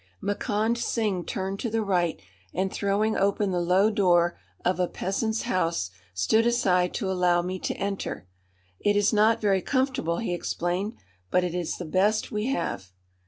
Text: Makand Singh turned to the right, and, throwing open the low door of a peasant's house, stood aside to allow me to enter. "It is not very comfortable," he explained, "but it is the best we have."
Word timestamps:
Makand 0.19 0.79
Singh 0.79 1.25
turned 1.25 1.59
to 1.59 1.69
the 1.69 1.83
right, 1.83 2.19
and, 2.55 2.73
throwing 2.73 3.15
open 3.15 3.51
the 3.51 3.59
low 3.61 3.91
door 3.91 4.35
of 4.65 4.79
a 4.79 4.87
peasant's 4.87 5.43
house, 5.43 5.91
stood 6.11 6.47
aside 6.47 6.91
to 6.95 7.11
allow 7.11 7.43
me 7.43 7.59
to 7.59 7.75
enter. 7.77 8.25
"It 8.79 8.95
is 8.95 9.13
not 9.13 9.39
very 9.41 9.61
comfortable," 9.61 10.17
he 10.17 10.33
explained, 10.33 10.95
"but 11.29 11.43
it 11.43 11.53
is 11.53 11.77
the 11.77 11.85
best 11.85 12.31
we 12.31 12.47
have." 12.47 12.91